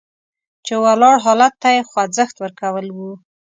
[0.65, 3.11] چې ولاړ حالت ته یې خوځښت ورکول وو.